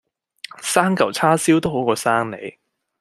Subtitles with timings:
[0.63, 2.57] 生舊叉燒都好過生你